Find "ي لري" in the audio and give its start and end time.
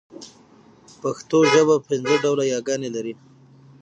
2.51-3.13